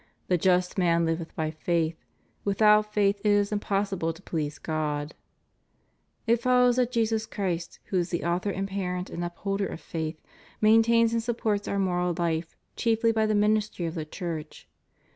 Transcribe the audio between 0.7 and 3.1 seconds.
man liveth by faith;^ withoui